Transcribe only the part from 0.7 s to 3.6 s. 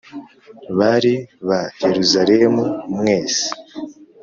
bari ba Yeruzalemu mwese